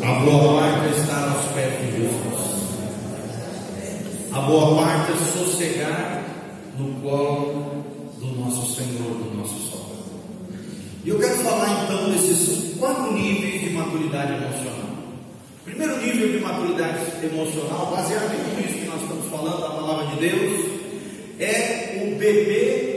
A 0.05 0.11
boa 0.23 0.61
parte 0.61 0.85
é 0.85 0.91
estar 0.97 1.29
aos 1.29 1.45
pés 1.51 1.73
de 1.81 1.91
Jesus. 1.91 2.39
A 4.31 4.39
boa 4.41 4.81
parte 4.81 5.11
é 5.11 5.15
sossegar 5.37 6.23
no 6.77 6.93
colo 7.01 7.83
do 8.17 8.27
nosso 8.39 8.75
Senhor, 8.75 9.11
do 9.11 9.37
nosso 9.37 9.59
Salvador. 9.69 10.05
E 11.03 11.09
eu 11.09 11.19
quero 11.19 11.35
falar 11.35 11.83
então 11.83 12.11
desses 12.11 12.77
quatro 12.77 13.11
níveis 13.11 13.61
de 13.61 13.71
maturidade 13.71 14.33
emocional. 14.33 14.87
Primeiro 15.65 15.97
nível 15.97 16.31
de 16.31 16.39
maturidade 16.39 17.25
emocional, 17.25 17.91
baseado 17.93 18.33
em 18.33 18.37
tudo 18.37 18.69
isso 18.69 18.76
falando, 19.29 19.61
da 19.61 19.69
palavra 19.69 20.15
de 20.15 20.29
Deus, 20.29 20.65
é 21.39 22.03
o 22.03 22.15
bebê 22.15 22.87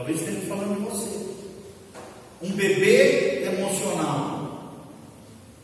Talvez 0.00 0.18
esteja 0.18 0.40
falando 0.48 0.78
de 0.78 0.84
você. 0.88 1.26
Um 2.40 2.52
bebê 2.52 3.44
emocional. 3.44 4.80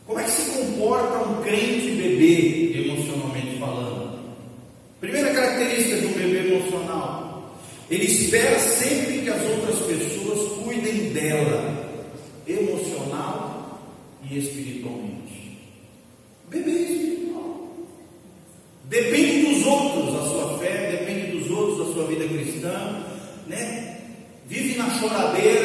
Como 0.05 0.19
é 0.19 0.23
que 0.25 0.29
se 0.29 0.51
comporta 0.51 1.27
um 1.27 1.41
crente 1.41 1.89
bebê, 1.95 2.83
emocionalmente 2.85 3.57
falando? 3.57 4.19
Primeira 4.99 5.33
característica 5.33 5.97
de 5.97 6.05
um 6.05 6.13
bebê 6.13 6.53
emocional: 6.53 7.57
ele 7.89 8.05
espera 8.05 8.59
sempre 8.59 9.23
que 9.23 9.29
as 9.29 9.41
outras 9.41 9.79
pessoas 9.79 10.51
cuidem 10.63 11.13
dela, 11.13 12.05
emocional 12.47 13.81
e 14.29 14.37
espiritualmente. 14.37 15.46
Né? 23.47 23.97
vive 24.47 24.77
na 24.77 24.89
choradeira, 24.91 25.56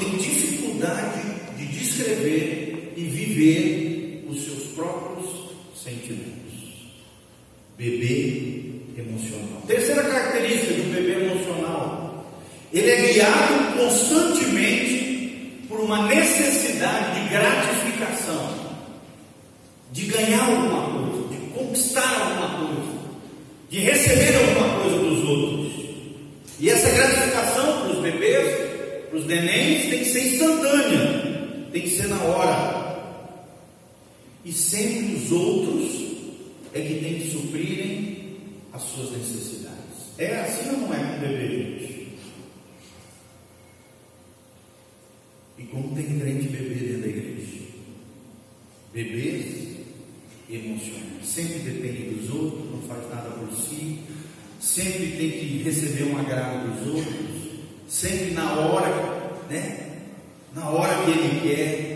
Tem 0.00 0.16
dificuldade 0.16 1.20
de 1.58 1.66
descrever 1.66 2.94
e 2.96 3.02
viver 3.04 4.24
os 4.28 4.42
seus 4.42 4.64
próprios 4.74 5.28
sentimentos. 5.76 6.40
Bebê 7.76 8.62
emocional. 8.96 9.62
Terceira 9.66 10.02
característica 10.04 10.72
de 10.72 10.80
um 10.80 10.90
bebê 10.90 11.24
emocional. 11.24 12.26
Ele 12.72 12.90
é 12.90 13.12
guiado 13.12 13.78
constantemente 13.78 14.19
Assim 40.40 40.70
ou 40.70 40.78
não 40.78 40.94
é 40.94 40.98
com 40.98 41.20
bebê, 41.20 41.48
gente? 41.48 42.08
E 45.58 45.62
como 45.64 45.94
tem 45.94 46.18
grande 46.18 46.48
bebê 46.48 46.74
dentro 46.74 47.00
da 47.02 47.08
igreja? 47.08 47.60
Bebês 48.92 49.76
emocionais. 50.48 51.24
Sempre 51.24 51.58
depende 51.60 52.14
dos 52.14 52.30
outros, 52.30 52.70
não 52.70 52.82
faz 52.82 53.08
nada 53.10 53.30
por 53.30 53.52
si, 53.56 54.00
sempre 54.60 55.12
tem 55.16 55.30
que 55.30 55.62
receber 55.62 56.04
um 56.04 56.18
agrado 56.18 56.74
dos 56.74 56.94
outros, 56.94 57.50
sempre 57.88 58.32
na 58.32 58.52
hora, 58.54 59.42
né? 59.48 59.98
Na 60.54 60.68
hora 60.70 61.04
que 61.04 61.10
ele 61.10 61.40
quer 61.40 61.89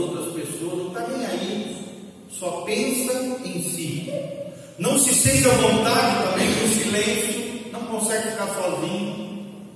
outras 0.00 0.32
pessoas, 0.34 0.78
não 0.78 0.88
está 0.88 1.06
nem 1.08 1.26
aí, 1.26 1.76
só 2.30 2.62
pensa 2.62 3.12
em 3.44 3.62
si. 3.62 4.12
Não 4.78 4.98
se 4.98 5.14
sente 5.14 5.46
à 5.46 5.52
vontade 5.52 6.30
também 6.30 6.54
com 6.54 6.64
o 6.64 6.68
silêncio, 6.68 7.72
não 7.72 7.80
consegue 7.86 8.30
ficar 8.30 8.48
sozinho. 8.54 9.30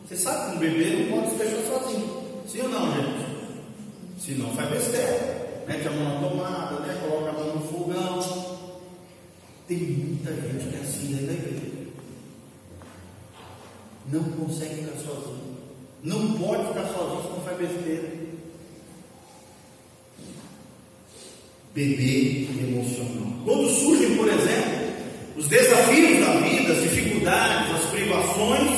Você 0.06 0.16
sabe 0.16 0.50
que 0.50 0.56
um 0.56 0.60
bebê 0.60 1.08
não 1.10 1.20
pode 1.20 1.30
se 1.30 1.36
deixar 1.36 1.62
sozinho, 1.66 2.22
sim 2.46 2.60
ou 2.62 2.68
não, 2.68 2.92
gente? 2.94 3.24
Se 4.18 4.32
não, 4.32 4.54
faz 4.54 4.70
besteira, 4.70 5.64
mete 5.66 5.86
a 5.86 5.90
mão 5.90 6.04
na 6.04 6.28
tomada, 6.28 6.80
né? 6.80 6.98
coloca 7.02 7.30
a 7.30 7.32
mão 7.32 7.54
no 7.56 7.60
fogão. 7.68 8.54
Tem 9.68 9.78
muita 9.78 10.32
gente 10.32 10.70
que 10.70 10.76
é 10.76 10.80
assim 10.80 11.06
dentro 11.08 11.26
da 11.26 11.32
igreja 11.32 11.74
não 14.06 14.22
consegue 14.22 14.76
ficar 14.76 14.98
sozinho. 14.98 15.54
Não 16.02 16.32
pode 16.38 16.68
ficar 16.68 16.86
sozinho 16.88 17.22
se 17.22 17.28
não 17.28 17.40
faz 17.40 17.58
besteira. 17.58 18.13
Bebê 21.74 22.46
emocional. 22.60 23.32
Quando 23.44 23.68
surgem, 23.68 24.16
por 24.16 24.28
exemplo, 24.28 24.84
os 25.36 25.48
desafios 25.48 26.20
da 26.20 26.40
vida, 26.40 26.72
as 26.72 26.82
dificuldades, 26.82 27.74
as 27.74 27.90
privações, 27.90 28.70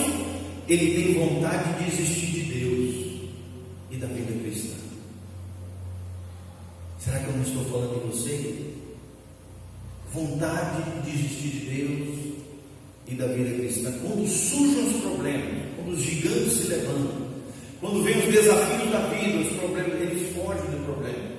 ele 0.68 0.94
tem 0.94 1.14
vontade 1.14 1.84
de 1.84 1.90
desistir 1.90 2.26
de 2.26 2.40
Deus 2.40 2.94
e 3.90 3.96
da 3.96 4.06
vida 4.06 4.32
cristã. 4.42 4.76
Será 6.98 7.20
que 7.20 7.26
eu 7.26 7.36
não 7.36 7.42
estou 7.42 7.64
falando 7.66 8.00
de 8.00 8.16
você? 8.16 8.54
Vontade 10.12 10.82
de 11.02 11.10
desistir 11.12 11.48
de 11.48 11.66
Deus 11.66 12.16
e 13.06 13.14
da 13.14 13.26
vida 13.26 13.50
cristã. 13.50 13.92
Quando 14.00 14.26
surgem 14.26 14.86
os 14.86 15.02
problemas, 15.02 15.62
quando 15.76 15.92
os 15.92 16.00
gigantes 16.00 16.52
se 16.52 16.68
levantam, 16.68 17.26
quando 17.80 18.02
vem 18.02 18.18
os 18.18 18.24
desafios 18.24 18.90
da 18.90 19.00
vida, 19.08 19.38
os 19.38 19.56
problemas, 19.58 20.00
ele 20.00 20.34
foge 20.34 20.62
do 20.62 20.84
problema. 20.84 21.36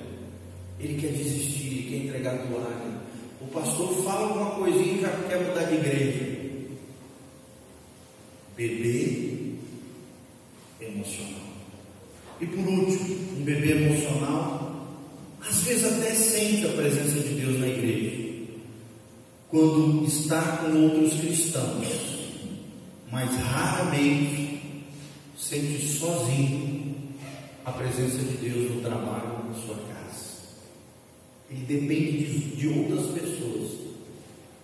Ele 0.80 1.00
quer 1.00 1.08
desistir, 1.08 1.27
ele 1.88 2.00
quer 2.00 2.06
entregar 2.06 2.34
a 2.34 2.38
toalha. 2.38 2.98
O 3.40 3.46
pastor 3.46 4.02
fala 4.04 4.28
alguma 4.28 4.50
coisinha 4.52 4.98
e 4.98 5.00
já 5.00 5.10
quer 5.28 5.48
mudar 5.48 5.64
de 5.64 5.74
igreja. 5.74 6.38
Bebê 8.56 9.54
emocional. 10.80 11.48
E 12.40 12.46
por 12.46 12.58
último, 12.58 13.38
um 13.38 13.44
bebê 13.44 13.72
emocional, 13.72 14.86
às 15.40 15.62
vezes 15.62 15.84
até 15.84 16.14
sente 16.14 16.66
a 16.66 16.72
presença 16.72 17.20
de 17.20 17.34
Deus 17.34 17.58
na 17.58 17.66
igreja, 17.66 18.46
quando 19.48 20.04
está 20.06 20.58
com 20.58 20.82
outros 20.82 21.20
cristãos, 21.20 21.86
mas 23.10 23.30
raramente 23.36 24.60
sente 25.36 25.86
sozinho 25.86 26.78
a 27.64 27.72
presença 27.72 28.18
de 28.18 28.36
Deus 28.36 28.70
no 28.74 28.80
trabalho, 28.82 29.44
na 29.48 29.54
sua 29.54 29.76
casa. 29.76 30.07
Ele 31.50 31.64
depende 31.66 32.24
de, 32.24 32.56
de 32.56 32.68
outras 32.68 33.06
pessoas 33.06 33.70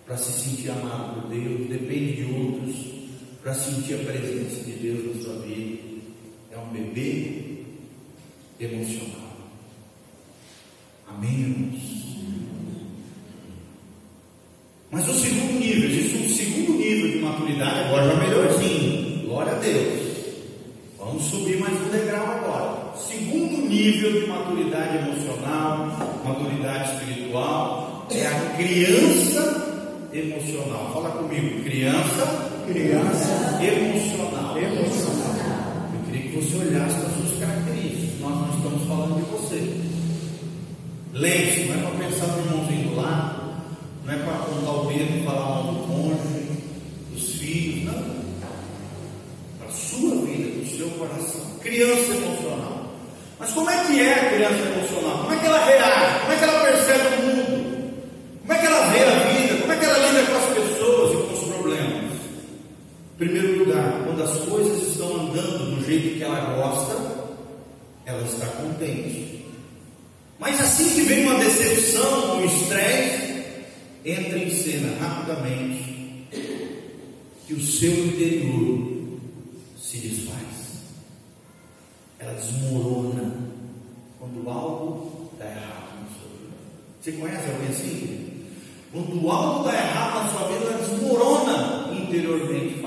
para 0.05 0.17
se 0.17 0.31
sentir 0.31 0.69
amado 0.69 1.21
por 1.21 1.29
Deus, 1.29 1.67
depende 1.67 2.17
de 2.17 2.31
outros 2.31 2.75
para 3.41 3.53
sentir 3.53 3.95
a 3.95 3.97
presença 3.97 4.63
de 4.63 4.71
Deus 4.73 5.15
na 5.15 5.23
sua 5.23 5.39
vida. 5.41 5.79
É 6.51 6.57
um 6.57 6.69
bebê 6.71 7.63
emocional. 8.59 9.25
Amém, 11.07 11.41
irmãos? 11.41 12.05
Mas 14.91 15.09
o 15.09 15.13
segundo 15.13 15.59
nível, 15.59 15.89
existe 15.89 16.17
um 16.17 16.29
segundo 16.29 16.77
nível 16.77 17.11
de 17.11 17.19
maturidade, 17.19 17.79
agora 17.79 18.07
já 18.07 18.15
melhorzinho. 18.15 19.27
Glória 19.27 19.51
a 19.51 19.59
Deus. 19.59 20.05
Vamos 20.97 21.23
subir 21.25 21.59
mais 21.59 21.73
um 21.81 21.89
degrau 21.89 22.25
agora. 22.25 22.74
Segundo 22.97 23.67
nível 23.67 24.21
de 24.21 24.27
maturidade 24.27 24.97
emocional, 24.97 25.87
maturidade 26.23 26.93
espiritual, 26.93 28.07
é 28.09 28.25
a 28.25 28.55
criança 28.55 30.07
emocional. 30.13 30.91
Fala 30.93 31.09
comigo, 31.11 31.63
criança, 31.63 32.51
Criança 32.67 33.61
emocional. 33.61 34.57
emocional. 34.57 35.35
Eu 35.93 35.99
queria 36.05 36.31
que 36.31 36.37
você 36.37 36.57
olhasse 36.57 36.95
para 36.95 37.07
as 37.09 37.15
suas 37.15 37.39
características. 37.39 38.19
Nós 38.21 38.35
não 38.35 38.49
estamos 38.55 38.87
falando 38.87 39.15
de 39.17 39.31
você. 39.31 39.81
Lembre-se, 41.13 41.65
não 41.65 41.75
é 41.75 41.77
para 41.77 42.05
pensar 42.05 42.27
no 42.27 42.39
irmãozinho 42.39 42.89
do 42.89 42.95
lado, 42.95 43.53
não 44.05 44.13
é 44.13 44.17
para 44.17 44.33
apontar 44.35 44.75
o 44.75 44.87
dedo 44.87 45.17
e 45.17 45.23
falar 45.23 45.45
mal 45.45 45.73
do 45.73 45.79
cônjuge, 45.87 46.47
dos 47.13 47.35
filhos, 47.35 47.85
não. 47.85 48.15
Para 49.59 49.67
a 49.67 49.71
sua 49.71 50.25
vida, 50.25 50.49
para 50.49 50.61
o 50.61 50.77
seu 50.77 50.89
coração. 50.91 51.41
Criança 51.61 52.11
emocional. 52.13 52.34
Você 87.05 87.11
conhece 87.11 87.51
alguém 87.51 87.69
assim? 87.69 88.31
Quando 88.91 89.29
algo 89.29 89.63
dá 89.63 89.75
errado 89.75 90.23
na 90.23 90.27
sua 90.27 90.47
vida, 90.47 90.65
ela 90.65 90.77
desmorona 90.79 91.93
interiormente 91.93 92.79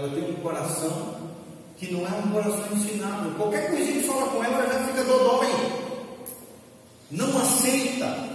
Ela 0.00 0.08
tem 0.14 0.30
um 0.30 0.34
coração 0.36 1.14
que 1.76 1.92
não 1.92 2.06
é 2.06 2.10
um 2.10 2.30
coração 2.30 2.72
ensinável. 2.72 3.34
Qualquer 3.36 3.68
coisinha 3.68 4.00
que 4.00 4.08
fala 4.08 4.30
com 4.30 4.42
ela, 4.42 4.64
ela 4.64 4.72
já 4.72 4.84
fica 4.86 5.04
dodói. 5.04 5.46
Não 7.10 7.38
aceita. 7.38 8.29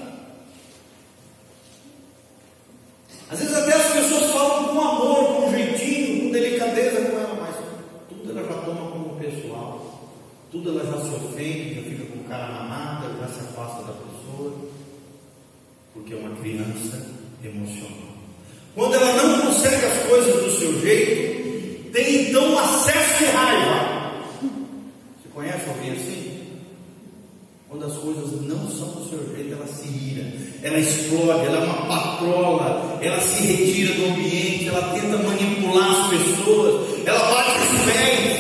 Explode, 31.16 31.46
ela 31.46 31.58
é 31.58 31.64
uma 31.64 31.86
patrola, 31.88 32.98
ela 33.02 33.20
se 33.22 33.44
retira 33.48 33.94
do 33.96 34.06
ambiente, 34.08 34.68
ela 34.68 34.82
tenta 34.94 35.18
manipular 35.18 35.92
as 35.92 36.08
pessoas, 36.10 37.06
ela 37.06 37.20
bate 37.20 37.60
os 37.60 37.92
pés, 37.92 38.35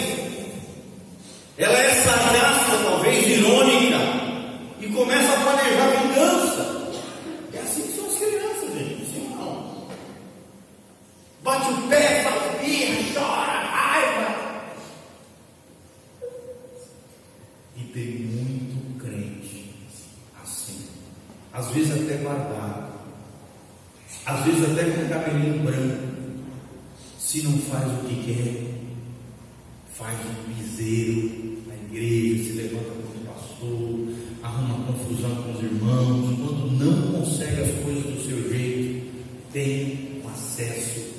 irmãos. 36.15 36.39
Quando 36.39 36.71
não 36.71 37.12
consegue 37.12 37.62
as 37.62 37.84
coisas 37.84 38.04
do 38.04 38.28
seu 38.28 38.49
jeito, 38.49 39.12
tem 39.51 40.21
um 40.23 40.30
acesso 40.30 41.13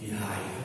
de 0.00 0.10
raiva. 0.10 0.58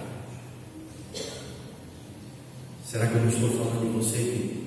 Será 2.85 3.07
que 3.07 3.15
eu 3.15 3.21
não 3.21 3.29
estou 3.29 3.49
falando 3.49 3.91
de 3.91 3.97
você, 3.97 4.17
querido? 4.17 4.63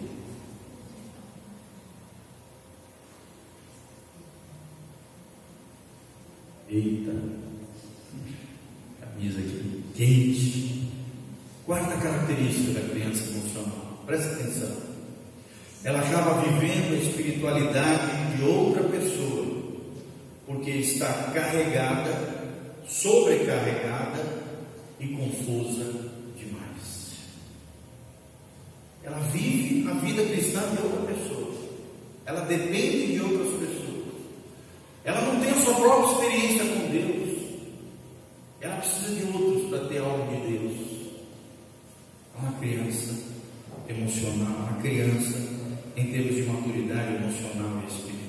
Eita, 6.69 7.13
camisa 9.01 9.39
aqui 9.39 9.83
quente. 9.97 10.91
Quarta 11.65 11.97
característica 11.97 12.81
da 12.81 12.89
criança 12.89 13.25
emocional, 13.31 14.03
presta 14.07 14.35
atenção. 14.35 14.77
ela 15.83 15.99
acaba 16.01 16.41
vivendo 16.43 16.95
a 16.95 16.99
espiritualidade 16.99 18.37
de 18.37 18.43
outra 18.45 18.85
pessoa, 18.85 18.96
porque 20.47 20.71
está 20.71 21.13
carregada, 21.35 22.55
sobrecarregada 22.87 24.25
e 25.01 25.09
confusa 25.09 25.93
demais. 26.39 27.17
Ela 29.03 29.19
vive 29.33 29.89
a 29.91 29.95
vida 29.95 30.25
cristã 30.25 30.61
de 30.71 30.83
outra 30.83 31.13
pessoa, 31.13 31.53
ela 32.25 32.41
depende 32.43 33.13
de 33.15 33.21
outras 33.21 33.61
pessoas, 33.61 34.15
ela 35.05 35.21
não 35.21 35.41
tem 35.41 35.51
a 35.51 35.65
sua 35.65 35.75
própria 35.75 36.13
experiência 36.13 36.65
com 36.65 36.91
Deus, 36.91 37.39
ela 38.61 38.77
precisa 38.77 39.15
de 39.15 39.37
outros 39.37 39.69
para 39.69 39.89
ter 39.89 39.99
algo 39.99 40.35
de 40.35 40.59
Deus. 40.59 40.77
É 42.35 42.39
uma 42.39 42.53
criança 42.59 43.15
emocional, 43.89 44.69
uma 44.69 44.83
criança 44.83 45.39
em 45.97 46.13
termos 46.13 46.37
de 46.37 46.43
maturidade 46.43 47.15
emocional 47.15 47.83
e 47.83 47.87
espiritual. 47.87 48.26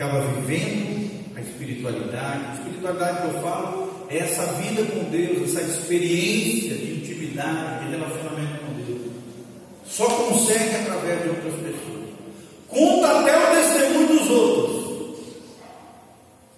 Acaba 0.00 0.20
vivendo 0.20 1.10
a 1.36 1.40
espiritualidade. 1.42 2.46
A 2.46 2.54
espiritualidade 2.54 3.20
que 3.20 3.36
eu 3.36 3.42
falo 3.42 4.06
é 4.08 4.16
essa 4.16 4.46
vida 4.54 4.82
com 4.84 5.10
Deus, 5.10 5.54
essa 5.54 5.60
experiência 5.60 6.74
de 6.74 6.92
intimidade, 6.94 7.84
de 7.84 7.90
relacionamento 7.90 8.64
com 8.64 8.72
Deus. 8.82 9.12
Só 9.84 10.06
consegue 10.06 10.76
através 10.76 11.22
de 11.22 11.28
outras 11.28 11.52
pessoas. 11.52 12.08
Conta 12.66 13.20
até 13.20 13.36
o 13.36 13.56
testemunho 13.56 14.06
dos 14.06 14.30
outros, 14.30 15.06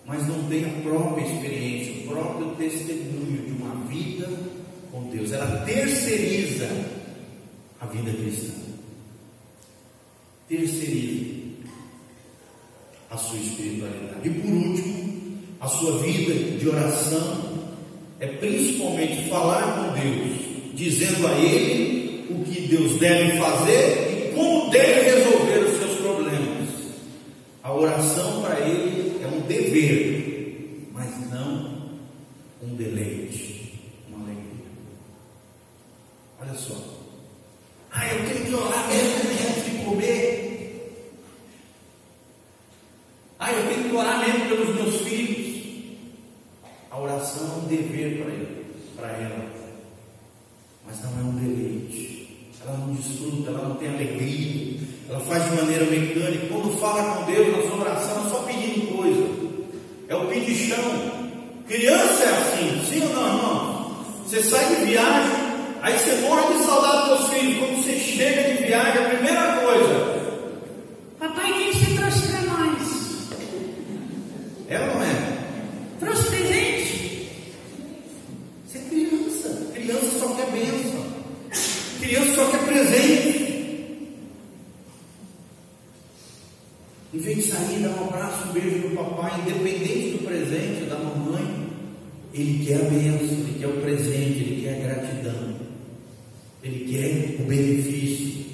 mas 0.07 0.25
não 0.29 0.45
tem 0.45 0.65
a 0.65 0.83
própria 0.89 1.25
experiência, 1.25 2.05
o 2.05 2.09
próprio 2.15 2.55
testemunho 2.55 3.43
de 3.45 3.61
uma 3.61 3.75
vida 3.87 4.31
com 4.93 5.03
Deus. 5.11 5.33
Ela 5.33 5.65
terceiriza 5.65 6.69
a 7.81 7.87
vida 7.87 8.13
cristã 8.13 8.63
terceiriza 10.49 11.42
a 13.13 13.17
sua 13.19 13.39
espiritualidade. 13.39 14.27
E 14.27 14.31
por 14.31 14.51
último, 14.51 15.39
a 15.61 15.69
sua 15.69 15.99
vida 15.99 16.59
de 16.59 16.69
oração 16.69 17.53
é 18.19 18.27
principalmente 18.27 19.29
falar 19.29 19.77
com 19.77 20.01
Deus, 20.01 20.39
dizendo 20.75 21.27
a 21.27 21.33
Ele 21.39 22.27
o 22.31 22.43
que 22.45 22.63
Deus 22.63 22.99
deve 22.99 23.39
fazer 23.39 24.31
e 24.31 24.35
como 24.35 24.71
deve 24.71 25.11
resolver 25.11 25.59
os 25.59 25.79
seus 25.79 26.01
problemas. 26.01 26.69
A 27.63 27.73
oração 27.73 28.43
para 28.43 28.61
Ele 28.61 29.23
é 29.23 29.27
um 29.27 29.41
dever, 29.43 30.89
mas 30.93 31.11
não 31.31 31.99
um 32.63 32.75
deleite, 32.75 33.79
uma 34.09 34.25
alegria. 34.25 34.67
Olha 36.41 36.55
só. 36.55 36.77
Ah, 37.91 38.07
eu 38.07 38.27
tenho 38.27 38.47
que 38.47 38.55
orar 38.55 38.89
mesmo 38.89 39.31
antes 39.49 39.65
de 39.65 39.85
comer. 39.85 40.43
Ah, 43.43 43.53
eu 43.53 43.69
tenho 43.69 43.89
que 43.89 43.97
orar 43.97 44.21
mesmo 44.21 44.49
pelos 44.49 44.75
meus 44.77 45.01
filhos. 45.01 45.99
A 46.93 47.01
oração 47.01 47.45
é 47.45 47.57
um 47.57 47.67
dever 47.67 48.23
para 48.23 48.33
ele, 48.33 48.67
para 48.95 49.09
ela, 49.09 49.51
mas 50.87 51.03
não 51.03 51.11
é 51.11 51.23
um 51.25 51.35
deleite. 51.35 52.53
Ela 52.73 52.87
não 52.87 52.95
desfruta, 52.95 53.51
ela 53.51 53.69
não 53.69 53.75
tem 53.75 53.89
alegria, 53.89 54.79
ela 55.11 55.21
faz 55.21 55.45
de 55.45 55.57
maneira 55.57 55.85
mecânica. 55.85 56.47
Quando 56.47 56.81
fala 56.81 57.17
com 57.17 57.31
Deus 57.31 57.55
na 57.55 57.63
sua 57.69 57.81
oração, 57.81 58.27
é 58.27 58.31
só 58.31 58.39
pedindo 58.45 58.97
coisa, 58.97 59.29
é 60.09 60.17
o 60.17 60.27
pedichão. 60.27 61.23
Criança 61.69 62.25
é 62.25 62.29
assim, 62.29 62.83
sim 62.89 63.03
ou 63.03 63.15
não, 63.15 63.27
irmão? 63.27 64.05
Você 64.25 64.43
sai 64.43 64.75
de 64.75 64.87
viagem, 64.87 65.33
aí 65.83 65.99
você 65.99 66.15
morre 66.23 66.55
de 66.55 66.65
saudade 66.65 67.11
dos 67.11 67.19
seus 67.19 67.31
filhos. 67.31 67.59
Quando 67.59 67.85
você 67.85 67.99
chega 67.99 68.43
de 68.43 68.63
viagem, 68.65 69.05
a 69.05 69.09
primeira 69.11 69.57
coisa, 69.59 70.23
Papai, 71.19 71.53
o 71.53 71.55
que 71.55 71.77
você 71.77 71.95
trouxe 71.95 72.29
para 72.29 72.41
nós? 72.41 72.93
é 74.69 74.81
ou 74.81 74.87
não 74.87 75.03
é? 75.03 75.39
Trouxe 76.01 76.31
presente? 76.31 77.29
Você 78.67 78.79
é 78.79 78.81
criança. 78.89 79.71
Criança 79.75 80.19
só 80.19 80.29
quer 80.35 80.51
bênção. 80.51 81.13
Criança 82.03 82.35
só 82.35 82.51
quer 82.51 82.65
presente. 82.65 83.53
Em 87.15 87.19
vez 87.19 87.37
de 87.37 87.43
sair, 87.45 87.79
dar 87.83 87.91
um 87.91 88.09
abraço, 88.09 88.49
um 88.49 88.53
beijo 88.53 88.89
no 88.89 88.97
papai, 88.97 89.41
independente 89.41 90.17
do 90.17 90.25
presente 90.27 90.87
da 90.87 90.97
mamãe, 90.97 91.69
ele 92.35 92.67
quer 92.67 92.77
a 92.77 92.91
bênção, 92.91 93.39
ele 93.39 93.59
quer 93.61 93.69
o 93.69 93.81
presente, 93.81 94.41
ele 94.41 94.63
quer 94.63 94.75
a 94.75 94.89
gratidão, 94.89 95.55
ele 96.63 96.82
quer 96.93 97.37
o 97.41 97.45
benefício, 97.45 98.45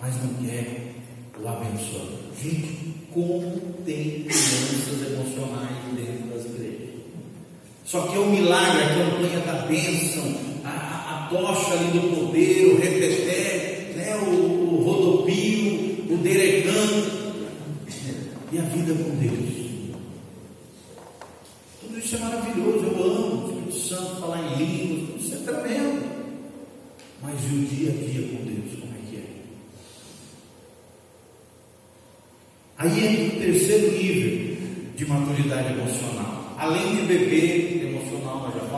mas 0.00 0.14
não 0.22 0.34
quer 0.34 0.94
o 1.42 1.48
abençoador. 1.48 2.20
Gente, 2.40 2.94
como 3.12 3.60
tem 3.84 4.22
crianças 4.22 5.12
emocionais 5.12 5.76
dentro 5.96 6.28
das 6.28 6.46
igrejas. 6.46 6.88
Só 7.84 8.02
que 8.02 8.16
é 8.16 8.20
o 8.20 8.30
milagre, 8.30 8.84
a 8.84 8.94
campanha 8.94 9.40
da 9.40 9.66
bênção, 9.66 10.22
a, 10.64 10.68
a, 10.68 11.28
tocha 11.28 11.74
ali 11.74 11.98
do 11.98 12.16
poder, 12.16 12.66
o 12.66 12.80
repeté, 12.80 13.92
né, 13.96 14.16
o, 14.16 14.74
o 14.74 14.84
rodopio, 14.84 16.06
o 16.08 16.16
derecando, 16.18 17.22
e 18.52 18.58
a 18.58 18.62
vida 18.62 18.94
maturidade 35.12 35.72
emocional. 35.72 36.44
Além 36.58 36.96
de 36.96 37.02
beber 37.02 37.88
emocional, 37.88 38.42
nós 38.42 38.54
já 38.54 38.71